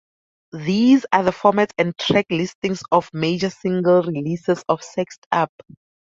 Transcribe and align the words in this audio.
These 0.53 1.05
are 1.11 1.21
the 1.21 1.29
formats 1.29 1.73
and 1.77 1.95
track 1.95 2.25
listings 2.31 2.81
of 2.91 3.11
major 3.13 3.51
single 3.51 4.01
releases 4.01 4.63
of 4.67 4.83
"Sexed 4.83 5.27
Up". 5.31 5.51